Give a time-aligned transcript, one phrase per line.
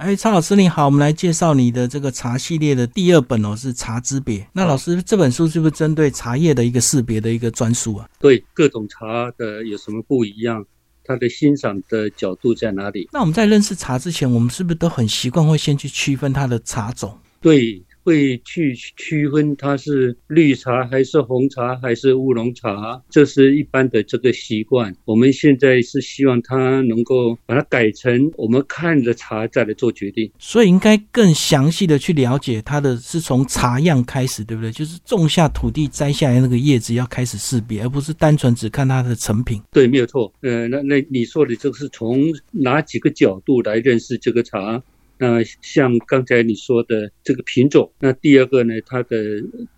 [0.00, 4.48] 哎，曹老师你好，我们来介绍你的这个茶系列的第二本哦，是茶之别。
[4.54, 8.08] 那老师这本书是不是针对茶叶的一个识别的一个专书啊？
[8.18, 10.64] 对，各种茶的有什么不一样？
[11.04, 13.10] 它的欣赏的角度在哪里？
[13.12, 17.18] 那我们在认识茶之前，我们是不是都很习惯会先去区分它的茶种？
[17.42, 17.84] 对。
[18.02, 24.94] 会去区分它是绿茶还是红茶还是乌龙茶，这是一般的这个习惯。
[25.04, 34.70] 我们现在是希望它能够把它改成我们看着茶再来做决定，所以应该更详细的去了解它的是从茶样开始，对不对？
[34.72, 39.60] 就是种下土地摘下来那个叶子要开始识别，而不是单纯只看它的成品。
[39.70, 40.32] 对，没有错。
[40.40, 44.82] 呃，那那你说的这个是从哪几个角度来认识这个茶？
[45.22, 49.18] 那像刚才你说的这个品种，那第二个呢，它的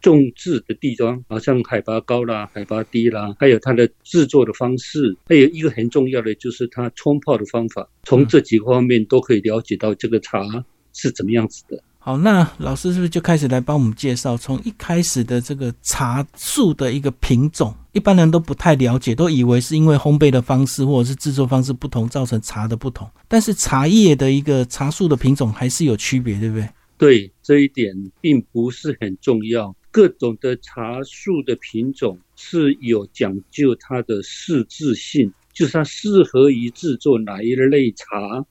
[0.00, 10.44] 种植的地方，好像海拔高啦、海拔低啦，还有它的制作的方式，还有一个很重要的就是它冲泡的方法，从这几个方面都可以了解到这个茶
[10.92, 11.82] 是怎么样子的。
[12.04, 17.72] 好，那老师是不是就开始来帮我们介绍从一开始的这个茶树的一个品种？
[17.92, 23.08] 一般人都不太了解，都以为是因为烘焙的方式或者是制作方式不同造成茶的不同。
[23.28, 26.68] 但是茶叶的一个茶树的品种还是有区别，对不对？
[26.98, 29.72] 对，这一点并不是很重要。
[29.92, 38.44] 各种的茶树的品种是有讲究它的适制性，就是它适合于制作哪一类茶，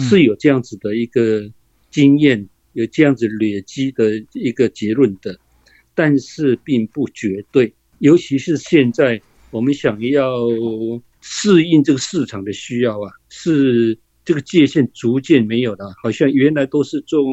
[0.00, 1.42] 是有这样子的一个
[1.90, 2.48] 经验。
[2.76, 5.38] 有这样子累积的一个结论的，
[5.94, 10.46] 但是并不绝对，尤其是现在我们想要
[11.22, 15.94] 适应这个市场的需要啊，是这个界限逐渐没有了。
[16.02, 17.24] 好像原来都是种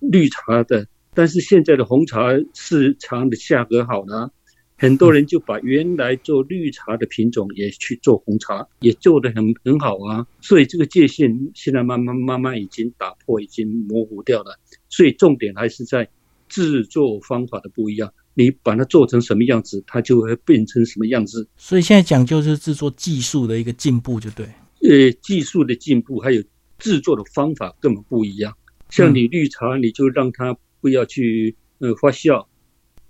[0.00, 4.32] 绿茶的，但是现在的红茶市场的价格好了。
[4.76, 10.26] 很多人就把原来做绿茶的品种也去做红茶，也做得很很好啊。
[10.40, 14.58] 所以这个界限现在慢慢慢慢已经打破，已经模糊掉了。
[14.88, 16.08] 所以重点还是在
[16.48, 18.12] 制作方法的不一样。
[18.34, 21.48] 你把它做成什么样子，它就会变成什么样子。
[21.56, 24.44] 所以现在讲究是制作技术的一个进步，就对。
[24.82, 26.42] 呃，技术的进步还有
[26.78, 28.52] 制作的方法根本不一样。
[28.90, 32.46] 像你绿茶，你就让它不要去呃发酵。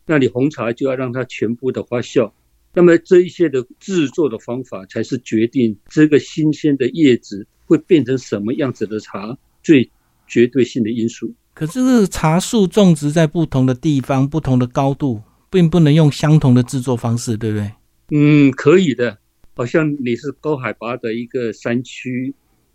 [0.06, 2.32] 那你红茶就要让它全部的发酵，
[2.72, 9.90] 那么这一些的制作的方法才是决定这个新鲜的叶子会变成什么样子的茶最
[10.26, 11.34] 绝对性的因素。
[11.54, 17.72] 可是茶树种植在不同的地方、不同的高度，并不能用相同的制作方式，对不对？
[18.10, 19.18] 嗯，可以的。
[19.56, 22.34] 好像你是高海拔的一个山区，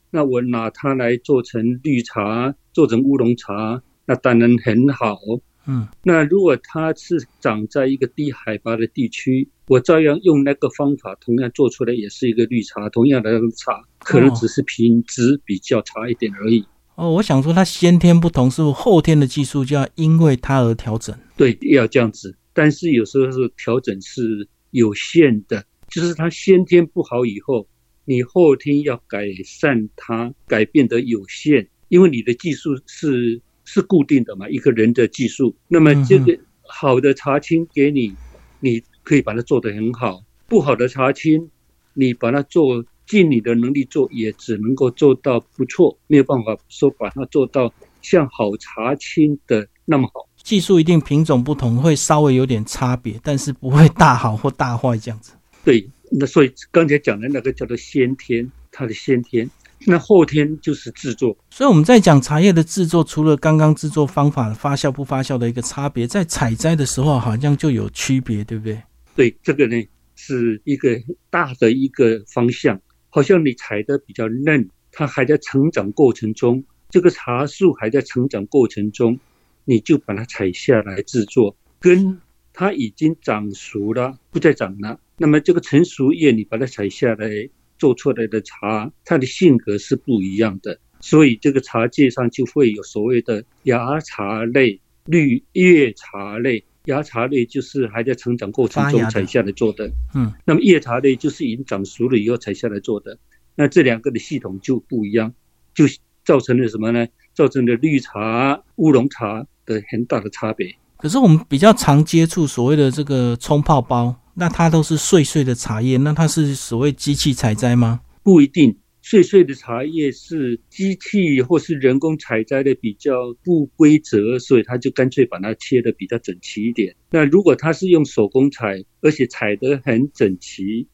[0.10, 5.20] 那我拿它来做成绿茶、做成乌龙茶，那当然很好。
[5.68, 16.66] 嗯，那如果它是长在一个低海拔的地区，我照样用那个方法，同样做出来也是一个绿茶，同样的茶，可能只是品质比较差一点而已。
[16.96, 21.16] 哦，我想说它先天不同，是不是后天的技术就要因为它而调整？
[21.38, 22.36] 对，要这样子。
[22.54, 27.68] 但是有时候是调整是有限的，就是它先天不好以后，
[28.06, 33.42] 你后天要改善它，改变的有限，因为你的技术是。
[33.72, 34.50] 是固定的嘛？
[34.50, 38.16] 一个人的技术，那么这个好的茶青给你，
[38.60, 41.52] 你可以把它做得很好；不好的茶青，
[41.94, 47.72] 你把它做尽你的能力做，也只能够做到不错，没有办法说把它做到
[48.02, 50.28] 像好茶青的那么好。
[50.42, 55.34] 技术一定品种不同，会稍微有点差别，但是不会大好或大坏这样子。
[55.64, 59.48] 对，那所以刚才讲的那个叫做先天，它的先天。
[59.86, 68.82] 那后天就是制作，所以我们在讲茶叶的制作，除了刚刚制作方法发酵不发酵的一个差别，在采摘的时候好像就有区别，对不对？
[69.16, 69.82] 对，这个呢
[70.16, 72.80] 是一个大的一个方向。
[73.10, 79.20] 好像你采的比较嫩，它还在成长过程中，这个茶树还在成长过程中，
[79.66, 82.20] 你就把它采下来制作，跟
[82.54, 87.50] 它已经长熟了，不再长了，那么这个成熟叶你把它采下来。
[87.80, 96.64] 做出来的茶，它的性格是不一样的，所以这个茶界上就会有所谓的芽茶类、绿叶茶类。
[96.86, 103.20] 芽茶类就是还在成长过程中才下来做的，嗯，那么叶茶类就是已经长熟了以后才下来做的。
[103.54, 105.34] 那这两个的系统就不一样，
[105.76, 105.86] 就
[106.26, 107.06] 造成了什么呢？
[107.34, 110.74] 造成了绿茶、乌龙茶的很大的差别。
[110.98, 114.19] 可是我们比较常接触所谓的这个冲泡包。
[114.36, 118.02] 那它都是碎碎的茶叶，那它是所谓机器采摘吗？
[118.24, 126.96] 不一定，碎碎的茶叶是机器或是人工采摘的比较不规则，所以他就干脆把它切的比较整齐一点。
[127.10, 130.88] 那如果它是用手工采，而且采得很整齐，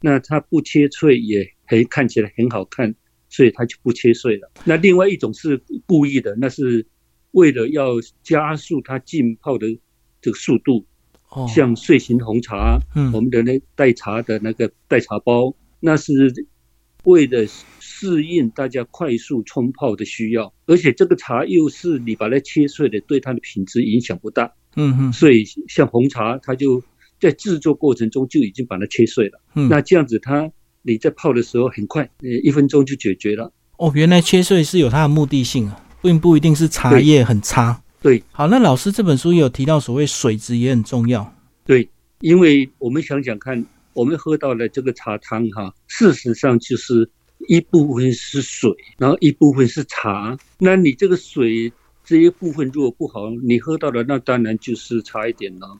[0.00, 2.94] 那它不切脆也很看起来很好看，
[3.28, 4.50] 所以它就不切碎了。
[4.64, 6.86] 那另外一种是故意的，那是
[7.32, 9.66] 为了要加速它浸泡的
[10.20, 10.86] 这个速度。
[11.30, 16.32] 哦，像碎形红茶，嗯我们的那代茶的那个代茶包，那是
[17.04, 17.46] 为了
[17.78, 24.52] 适应大家快速冲泡的需要，而且这个茶又是你把它切碎的，对它的品质影响不大。
[24.76, 26.82] 嗯嗯所以像红茶，它就
[27.20, 29.40] 在制作过程中就已经把它切碎了。
[29.54, 30.50] 嗯，那这样子它
[30.82, 33.52] 你在泡的时候很快，呃，一分钟就解决了。
[33.78, 37.82] 哦，原来切碎是有它的目的性啊，并不一定是茶叶很差。
[38.06, 41.34] 对好，那老师这本书也有提到，所谓水质也很重要。
[41.64, 41.88] 对，
[42.20, 47.10] 因为我们想想看，我们喝到的这个茶汤哈，事实上就是
[47.48, 50.38] 一部分是水，然后一部分是茶。
[50.60, 51.72] 那你这个水
[52.04, 55.76] 这一部分如果不好，你喝到的那当然就是差一点了。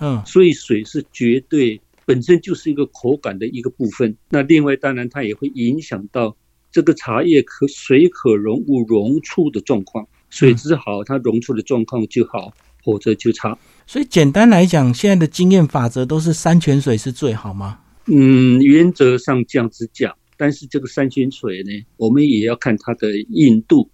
[0.00, 4.16] 嗯所以水是绝对本身就是一个口感的一个部分。
[4.30, 6.34] 那另外当然它也会影响到
[6.72, 12.52] 这个茶叶可水可溶物溶出的状况，水质好，它溶出的状况就好，
[12.84, 13.58] 否则就差。
[13.86, 17.80] 所以简单来讲，现在的经验法则都是山泉水是最好吗？
[18.06, 23.90] 嗯，原则上这样子讲，但是这个山泉水呢，我们也要看它的硬度。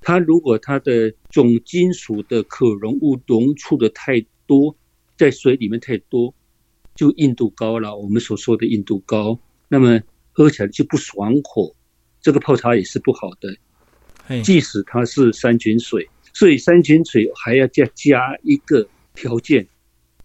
[0.00, 4.76] 它如果它的总金属的可溶物溶出的太多，
[5.16, 6.34] 在水里面太多，
[6.94, 7.96] 就硬度高了。
[7.96, 10.00] 我们所说的硬度高，那么
[10.32, 11.74] 喝起来就不爽口，
[12.20, 13.56] 这个泡茶也是不好的。
[14.28, 19.66] 嘿，即使它是山泉水，所以山泉水还要再加一个条件，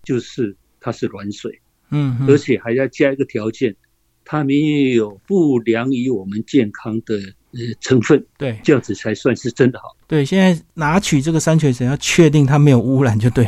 [0.04, 1.58] 就是它是软水。
[1.90, 3.74] 嗯嗯而且还要加一个条件，
[4.26, 7.16] 它没有不良于我们健康的
[7.52, 9.96] 呃成分，对这样子才算是真的好。
[10.08, 13.48] 对，现在拿取这个山泉水要确定它没有污染就对。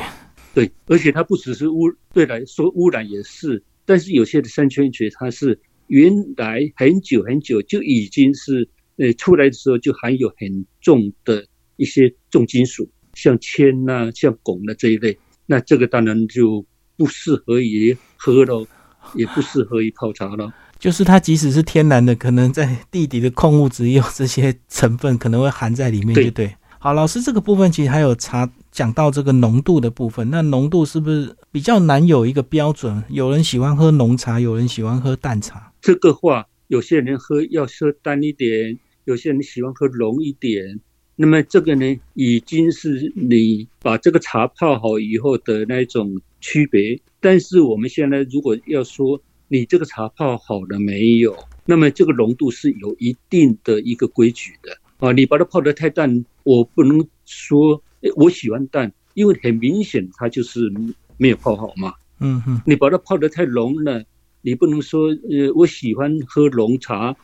[0.53, 11.45] 对，而且它不只是污，对来说污染也是，但是有些的山泉水它是原来很久很久就已经是呃出来的时候就含有很重的
[11.75, 16.65] 一些重金属，像铅呐、像汞呐这一类，那这个当然就
[16.97, 18.65] 不适合于喝喽，
[19.13, 20.53] 也不适合于泡茶了。
[20.80, 26.53] 就是它即使是天然的，可能在地底的矿物质也有这些成分，可能会含在里面，对就对。
[26.80, 33.01] 好，老师这个部分其实还有茶讲到这个浓度的部分，那浓度是不是比较难有一个标准？
[33.09, 35.71] 有人喜欢喝浓茶，有人喜欢喝淡茶。
[35.81, 40.81] 这个话，有些人喝要喝淡一点，有些人喜欢喝浓一点。
[41.15, 46.99] 那么这个呢，已经是你把这个茶泡好以后的那种区别。
[47.21, 51.35] 但是我们现在如果要说你这个茶泡好了没有，
[51.65, 55.13] 那么这个浓度是有一定的一个规矩的啊。
[55.13, 60.69] 你把它泡得太淡，我不能说诶我喜欢淡，因为很明显它就是
[61.17, 61.93] 没有泡好嘛。
[62.19, 64.03] 嗯哼，你把它泡得太浓了，
[64.41, 67.15] 你不能说呃我喜欢喝浓茶，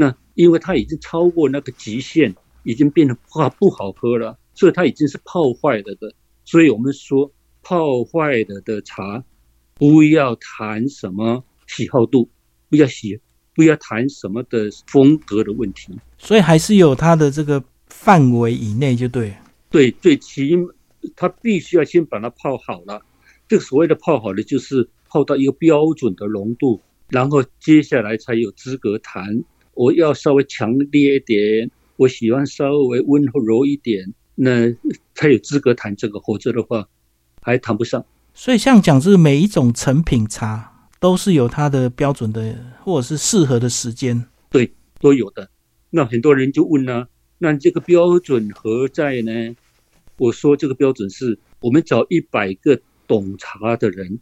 [0.00, 6.14] 那因为它已经超过那个极限，已经变得不好不好喝了，所以它已经是泡坏了的。
[6.44, 7.32] 所以我们说
[7.64, 9.24] 泡坏了的茶，
[9.74, 12.30] 不要谈什么喜好度，
[12.70, 13.20] 不要喜
[13.56, 15.98] 不要谈什么的风格的问题。
[16.16, 19.36] 所以还是有它的这个范围以内就对了。
[19.68, 20.68] 对，最起码
[21.16, 23.02] 它必须要先把它泡好了。
[23.48, 29.42] 这个所谓的泡好了，就是泡到一个标准的浓度，然后接下来才有资格谈。
[29.78, 34.74] 我要稍微强烈一点，我喜欢稍微温柔一点，那
[35.14, 36.88] 才有资格谈这个，否则的话
[37.40, 38.04] 还谈不上。
[38.34, 44.26] 所以像讲是每一种成品茶都是有它的标准的，或者是适合的时间。
[44.50, 45.48] 对都有的。
[45.90, 47.06] 那很多人就问呢、
[47.38, 49.54] 那这个标准何在呢？
[50.16, 54.18] 我说这个标准是我们找一百个懂茶的人，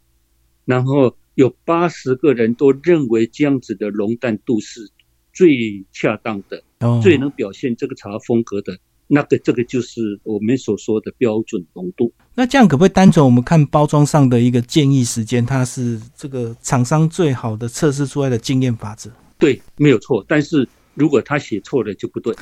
[0.67, 4.91] 然后有八十个人都认为这样子的浓淡度是
[5.37, 8.79] 最恰当的，哦，最能表现这个茶风格的。
[9.09, 12.13] 那个这个就是我们所说的标准浓度。
[12.35, 19.09] 那这样可不可以单纯我们看包装上的一个建议时间，它是这个厂商最好的测试出来的经验法则？
[19.39, 20.25] 对，没有错。
[20.27, 22.35] 但是如果他写错了就不对。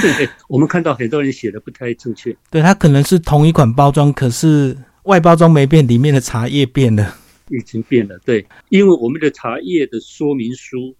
[0.00, 2.34] 对 对，我们看到很多人写的不太正确。
[2.50, 7.14] 对，它可能是同一款包装，可是外包装没变，里面的茶叶变了。
[7.50, 10.96] 已经变了，对，因为我们的茶叶的说明书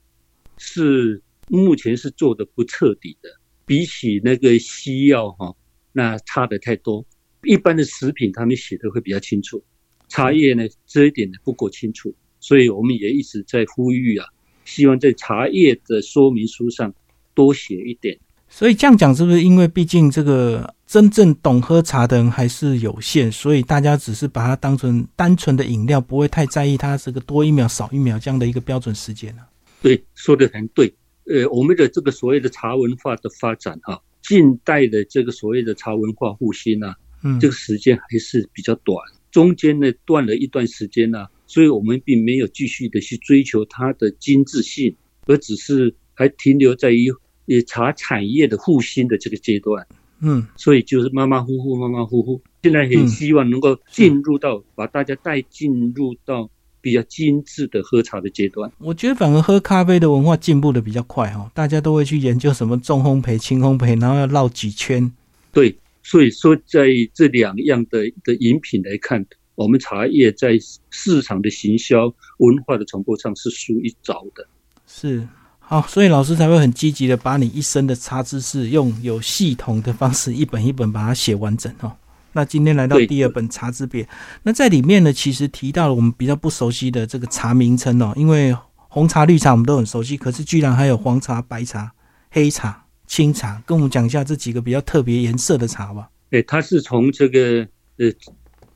[0.59, 3.29] 是目前是做的不彻底的，
[3.65, 5.55] 比起那个西药哈、
[5.93, 7.05] 那差的太多。
[7.43, 9.63] 一般的食品他们写的会比较清楚，
[10.09, 14.27] 茶叶呢这一点呢不够清楚，所以我们也一直在呼吁啊，
[14.65, 16.93] 希望在茶叶的说明书上
[17.35, 18.19] 多写一点。
[18.49, 29.43] 所以这样讲，是不是因为毕竟这个真正懂喝茶的人还是有限，所以大家只是把它当成单纯的饮料，不会太在意它这个多一秒少一秒这样的一个标准时间呢、
[29.87, 30.93] 对，说的很对。
[31.27, 38.99] 呃，我们的这个所谓的茶文化的发展哈，近代的这个所谓的茶文化复兴啊，嗯，这个时间还是比较短，
[39.31, 47.13] 中间呢断了一段时间呢，所以我们并没有继续的去追求它的精致性，而只是还停留在于
[47.45, 49.87] 以茶产业的复兴的这个阶段。
[50.19, 52.43] 嗯，所以就是马马虎虎，马马虎虎。
[52.65, 56.51] 现在很希望能够进入到把大家带进入到
[56.87, 58.71] 比较精致的喝茶的阶段。
[58.79, 65.11] 我觉得反而喝咖啡的文化进步的比较快哈，大家都会去研究什么重烘焙、轻烘焙，然后要绕几圈。
[65.51, 69.27] 对，所以说在这两样的的饮品来看，
[69.57, 70.57] 我们茶叶在
[70.91, 72.07] 市场的行销、
[72.39, 74.47] 文化的传播上是输一早的。
[74.87, 75.27] 是。
[75.59, 81.91] 好，所以老师才会很积极的把你一生的茶知识用有系统的方式一本一本把它写完整哦。
[82.37, 84.05] 那今天来到第二本《茶之别》，
[84.43, 91.91] 那在里面呢，其实提到了我们比较不熟悉的这个茶名称哦，因为红茶、绿茶我们都很熟悉，可是居然还有黄茶、白茶、
[92.31, 96.11] 黑茶、青茶，跟我们讲一下这几个比较特别颜色的茶吧。
[96.31, 97.67] 哎，它是从这个
[97.97, 98.13] 呃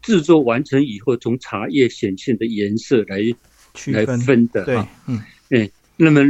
[0.00, 3.21] 制作完成以后，从茶叶显现的颜色来
[3.93, 4.64] 来分的。
[4.64, 6.23] 对，嗯，哎，那么。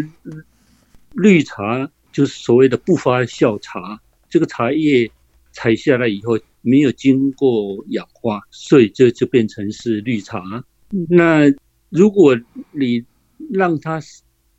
[1.12, 5.10] 绿茶就是所谓的不发酵茶，这个茶叶
[5.50, 10.64] 采下来以后没有经过氧化，所以这就变成是绿茶。
[11.08, 11.52] 那
[11.88, 12.38] 如果
[12.72, 13.04] 你
[13.52, 14.00] 让它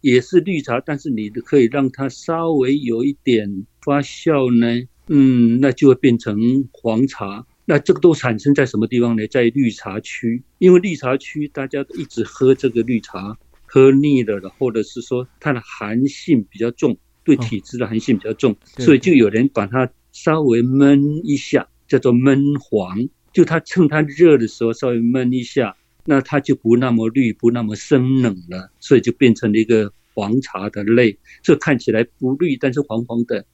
[0.02, 7.46] 也是绿茶，但是你可以让它稍微有一点发酵呢，嗯，那就会变成黄茶。
[7.66, 9.28] 那这个都产生在什么地方呢？
[9.28, 13.38] 在绿茶区，因为绿茶区大家都一直喝这个绿茶。
[13.74, 23.10] 喝腻了的，或者是说它的寒性比较重，对体质的寒性比较重，所以就有人把它稍微焖一下，叫做闷黄。
[23.34, 31.18] 就它趁它热的时候稍微闷一下，那它就不那么绿，不那么生冷了，所以就变成了一个黄茶的类。
[31.44, 33.46] 这看起来不绿，但是黄黄的，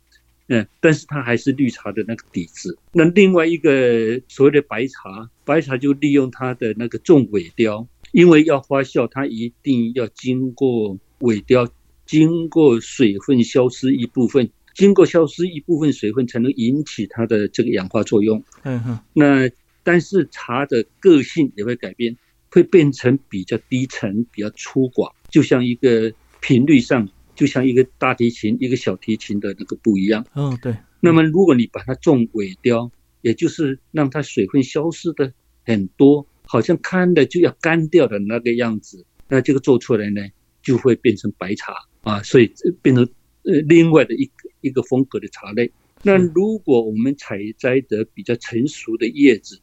[0.49, 2.77] 嗯，但是它还是绿茶的那个底子。
[2.93, 7.87] 那另外一个所谓的白茶，白茶就利用它的那个重尾雕。
[8.13, 11.69] 因为要发酵，它一定要经过萎凋，
[12.05, 18.43] 经过水分消失一部分，经过消失一部分水分，才能引起它的这个氧化作用。
[18.61, 18.99] 嗯哼。
[19.11, 19.49] 那
[19.83, 22.15] 但是茶的个性也会改变，
[22.51, 30.27] 会变成比较低沉、比较粗犷，就像一个频率上，就像一个大提琴、一个小提琴的那个不一样。
[30.35, 30.77] 嗯，对。
[30.99, 32.91] 那么如果你把它种萎凋，
[33.21, 35.33] 也就是让它水分消失的
[35.65, 36.27] 很多。
[36.49, 40.21] 好像看的就要干掉的那个样子，那这个做出来呢，
[40.61, 43.03] 就会变成白茶啊，所以变成
[43.43, 45.71] 呃另外的一个一个风格的茶类。
[46.03, 49.59] 那如果我们采摘的比较成熟的叶子，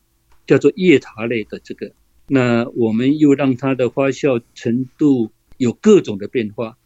[0.46, 1.92] 叫做叶茶类的这个，
[2.26, 6.76] 那我们又让它的发酵程度有各种的变化，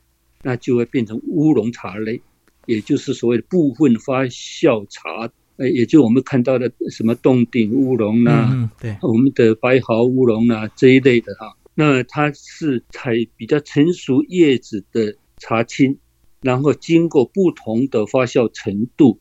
[0.43, 2.21] 那就会变成乌龙茶类，
[2.67, 5.33] 也就是所谓的部分发酵茶。
[5.57, 15.99] 呃，也就我们看到的什么洞顶乌龙啦，对，我们的白毫乌龙啦这一类的哈，那它是采比较成熟叶子的茶青，
[16.41, 19.21] 然后经过不同的发酵程度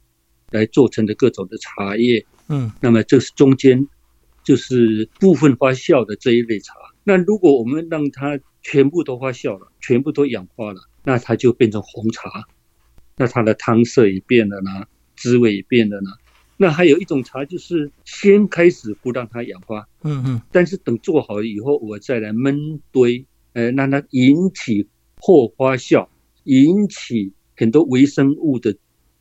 [0.51, 3.87] 来做成的各种的茶叶，嗯，那么这是中间
[4.43, 6.75] 就是部分发酵的这一类茶。
[7.03, 12.45] 那如果我们让它全部都发酵了，全部都氧化了，那它就变成红茶，
[13.15, 16.11] 那它的汤色也变了呢，滋味也变了呢。
[16.59, 26.07] 那还有一种茶，就是先开始不让它氧化，嗯嗯，但是等做好以后，我再来闷堆，呃，让它引起后发酵，
[26.47, 28.73] 引起很多微生物的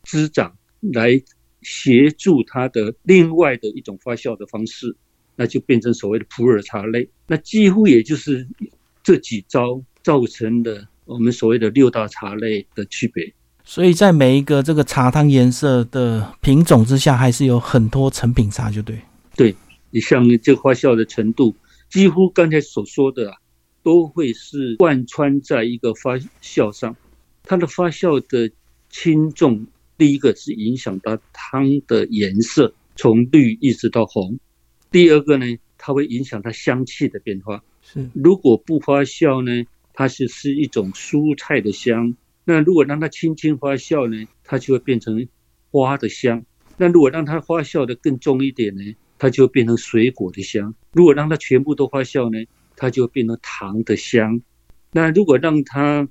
[0.04, 1.21] 滋长，来
[1.61, 4.97] 协助它的另外的一种发酵的方式，
[5.35, 7.09] 那就变成所谓的普洱茶类。
[7.26, 8.47] 那几乎也就是
[9.02, 13.35] 这几招造成的我们所谓的六大茶类的区别。
[13.64, 19.00] 所以在每一个这个茶汤颜色的品种之下，还是有很多成品茶，就对。
[19.35, 19.52] 对，
[19.90, 21.56] 你像这发酵的程度，
[21.90, 23.37] 几乎刚才所说的啊，
[23.83, 26.95] 都会是贯穿在一个发酵上。
[27.47, 28.53] 它的发酵的
[28.91, 34.38] 轻重，第一个是影响到汤的颜色，从绿一直到红。
[34.91, 35.47] 第二个呢，
[35.79, 37.62] 它会影响它香气的变化。
[37.83, 42.17] 是，如果不发酵呢，它是是一种蔬菜的香。
[42.45, 45.29] 那如果让它轻轻发酵呢，它就会变成
[45.71, 46.43] 花的香；
[46.76, 48.83] 那如果让它发酵的更重一点呢，
[49.19, 52.45] 它就变成水果的香；如果让它全部都发酵呢，
[52.76, 54.43] 它就变成糖的香。
[54.93, 56.09] 那如果让它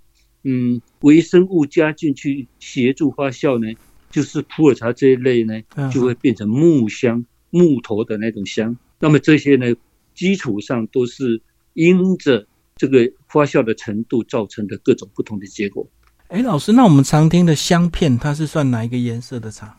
[0.48, 3.78] 嗯微生物加进去协助发酵呢，
[4.12, 5.62] 就是普洱茶这一类呢，
[5.92, 8.78] 就会变成木香、木头的那种香。
[9.00, 9.76] 那么这些呢，
[10.14, 11.42] 基础上都是
[11.74, 12.48] 因着
[12.78, 15.88] 这个发酵的程度造成的各种不同的结果。
[16.28, 19.78] 哎，老师，那我们常听的香片，它是算哪一个颜色的茶？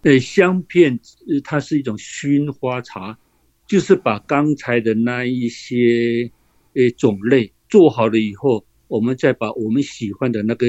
[0.00, 0.98] 对，香片，
[1.44, 3.18] 它是一种熏花茶，
[3.66, 6.30] 就是把刚才的那一些
[6.74, 10.66] 呃种类做好了以后，我们再把我们喜欢的那个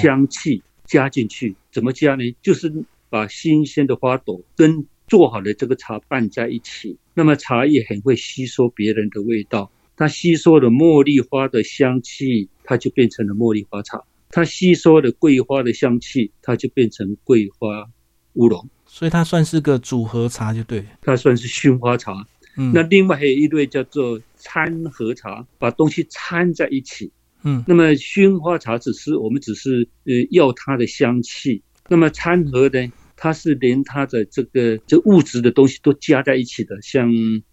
[0.00, 1.54] 香气加进去。
[1.70, 2.34] 怎么加呢？
[2.42, 2.72] 就是
[3.08, 14.02] 把新鲜的花朵跟做好的这个茶拌在一起，那么茶叶很会吸收别人的味道，它吸收了茉莉花的香气，它就变成了茉莉花茶。
[14.30, 17.90] 它吸收了桂花的香气，它就变成桂花
[18.34, 20.84] 乌龙，所以它算是个组合茶，就对。
[21.00, 22.24] 它算是熏花茶。
[22.56, 27.10] 嗯，那另外还有一类叫做掺合茶，把东西掺在一起。
[27.42, 36.80] 嗯，那么熏花茶只是我们只是呃要它的香气，那么掺和呢，它是连它的这个这物质的东西都加在一起的。
[36.82, 37.10] 像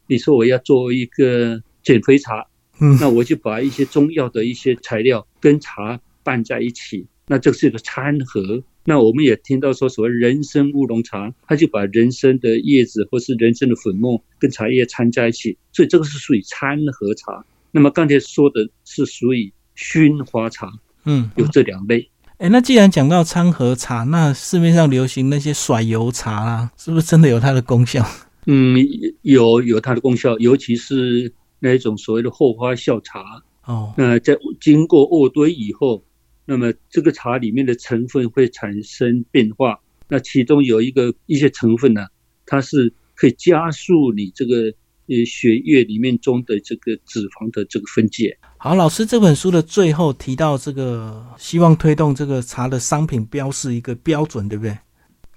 [0.07, 2.47] 你说我要做一个减肥茶，
[2.79, 5.99] 嗯，那我就把一些中药的一些材料跟茶。
[6.27, 8.61] 拌在一起，那这是一个掺和。
[8.83, 17.45] 那我们也听到说，所谓人参乌龙茶，它就把人参的叶子或是人参的粉末跟茶叶掺在一起，所以这个是属于掺和茶。
[17.71, 20.69] 那么刚才说的是属于熏花茶，
[21.05, 22.09] 嗯，有这两类。
[22.39, 28.05] 哎，那既然讲到掺和茶，那市面上流行那些甩油茶啦，是不是真的有它的功效？
[28.47, 28.75] 嗯，
[29.21, 36.03] 有有它的功效，尤其是那一种所谓的后发酵茶哦，那在经过渥堆以后。
[36.49, 42.07] 那么这个茶里面的成分会产生变化，那其中有一个一些成分呢，
[42.45, 44.73] 它是可以加速你这个
[45.07, 48.37] 呃血液里面中的这个脂肪的这个分解。
[48.57, 54.77] 好，老师这本书的最后提到这个，希望推动这个茶的商品标示一个标准，对不对？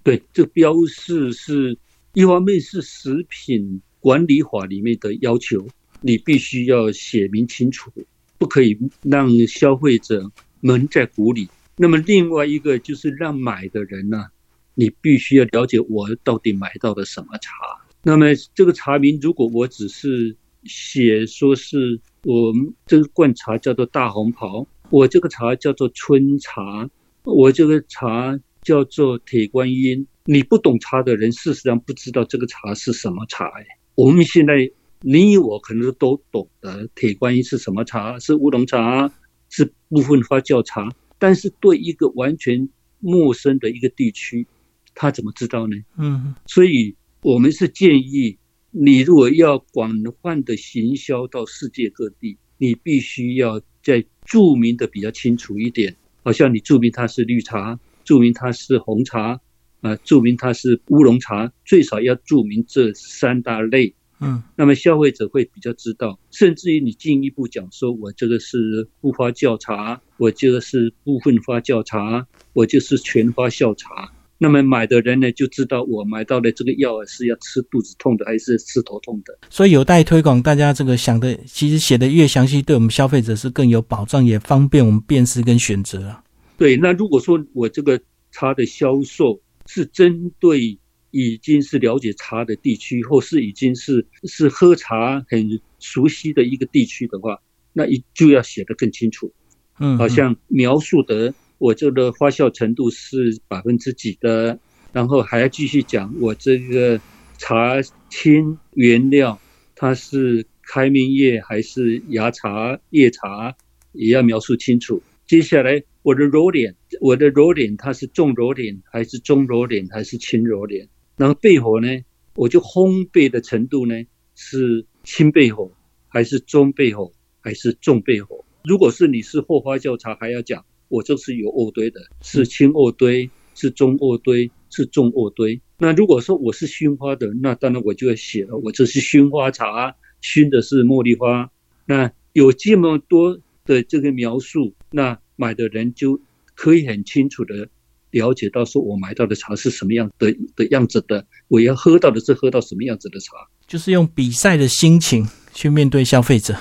[0.02, 1.78] 对，这标示是
[2.14, 5.66] 一方面是食品管理法里面的要求，
[6.00, 7.92] 你必须要写明清楚，
[8.38, 10.30] 不可以让消费者。
[10.62, 11.48] 蒙在鼓里。
[11.76, 14.26] 那么另外一个就是让买的人呢，
[14.74, 17.54] 你必须要了解我到底买到的什么茶。
[18.02, 26.88] 那么这个茶名，如果我只是写说是我们这个罐茶叫做大红袍，我这个茶叫做春茶，
[27.24, 33.50] 我这个茶叫做铁观音，你不懂茶的人，事实上不知道这个茶是什么茶。
[33.94, 39.12] 我们现在你我可能都懂得铁观音是什么茶，是乌龙茶。
[39.52, 42.68] 是部分发酵茶，但是对一个完全
[43.00, 44.46] 陌生的一个地区，
[44.94, 45.74] 他怎么知道呢？
[45.98, 48.38] 嗯，所以我们是建议
[48.72, 59.40] 你，如果要广泛的行销到世界各地，你必须要在注明的比较清楚一点，好像你注明它是绿茶，注明它是红茶，
[59.80, 63.94] 啊，注明它是乌龙茶，最少要注明这三大类。
[64.20, 74.12] 嗯，那么消费者会比较知道，甚至于你进一步讲说，我这个是不发酵茶，我这个是部分发酵茶，我就是全发酵茶。
[74.42, 79.38] 那么买的人呢，就知道我买到的这个药是要吃肚子痛的，还是吃头痛的。
[79.50, 86.24] 所以有待推广，大家这个想的，其实写的越详细，对我们消费者是更有保障，也方便我们辨识跟选择啊。
[86.56, 88.00] 对，那如果说我这个
[88.32, 90.78] 茶的销售是针对。
[91.12, 97.40] 已经是了解茶的地区，或是已经是是喝茶很熟悉的一个地区的话，
[97.72, 99.32] 那一就要写得更清楚。
[99.80, 104.58] 嗯，好像描述的我这个发酵程度是百分之几的，
[104.94, 106.98] 然后还要继续讲我这个
[107.36, 109.38] 茶青原料
[109.76, 113.54] 它是开明叶还是芽茶叶茶，
[113.92, 115.02] 也要描述清楚。
[115.26, 120.88] 接下来我的揉脸，我的揉脸它是重揉脸还是中揉脸还是轻揉脸？
[121.18, 122.02] 然后焙火呢，
[122.34, 123.94] 我就烘焙的程度呢
[124.34, 125.72] 是轻焙火
[126.08, 128.46] 还是中焙火还是重焙火？
[128.64, 135.60] 如果是你是后发酵茶，还要讲我这是有渥堆的，是轻渥堆，是中渥堆，是重渥堆。
[135.78, 141.50] 那如果说我是熏花的，那当然我就要写了，我这是熏花茶，熏的是茉莉花。
[141.86, 146.20] 那有这么多的这个描述，那买的人就
[146.54, 147.68] 可以很清楚的。
[148.10, 153.36] 了解到说我买到的茶是什么样的的样子的，我要喝到的是喝到什么样子的茶，
[153.68, 155.24] 就是用比赛的心情
[155.54, 156.56] 去面对消费者。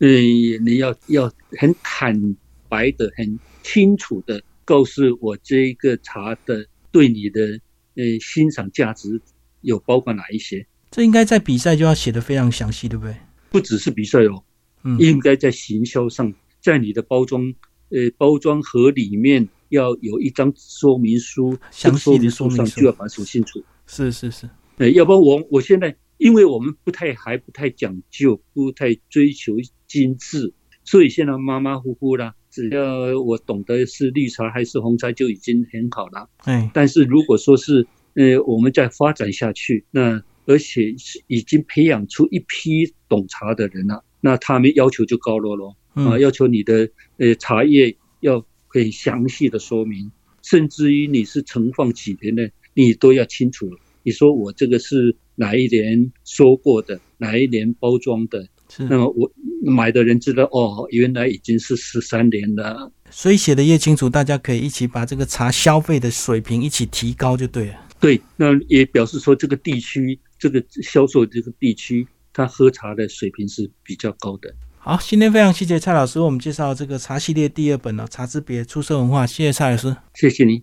[0.00, 2.36] 嗯，你要要很坦
[2.68, 7.58] 白的、很清楚的告诉我这一个茶的对你的
[7.96, 9.20] 呃欣赏价值
[9.62, 10.64] 有包括哪一些？
[10.92, 13.16] 这应该在比赛就要写的非常详细，对不对？
[13.50, 14.44] 不只是比赛哦，
[14.84, 17.52] 嗯，应该在行销上，在你的包装
[17.88, 19.48] 呃包装盒里面。
[19.70, 23.64] 要有一张说明书，详细的说明书上就要把它说清楚。
[23.88, 29.54] 是是是，呃，要不然我我现在，因为我们不太还不太讲究，不太追求
[29.88, 30.52] 精致，
[30.84, 36.30] 所以现在马马虎虎啦，只要我懂得是绿茶还是红茶就已经很好了。
[36.44, 45.76] 哎，但是如果说是呃我们再发展下去，那而且是已经培养出一批懂茶的人了，那他们要求就高了咯。
[45.94, 53.68] 啊，嗯，要求你的呃茶叶要很详细的说明，甚至于你是存放几年的，你都要清楚。
[54.04, 59.30] 你说我这个是哪一年收过的，哪一年包装的，是，那么我
[59.62, 62.90] 买的人知道哦，原来已经是十三年了。
[63.10, 67.74] 所以写的越清楚，大家可以一起把这个茶消费的水平一起提高就对了。
[68.00, 74.52] 对，那也表示说这个地区这个销售这个地区，他喝茶的水平是比较高的。
[74.78, 79.96] 好，今天非常谢谢蔡老师为我们介绍这个茶系列第二本呢、茶之别出色文化，谢谢蔡老师。
[80.14, 80.62] 谢谢你。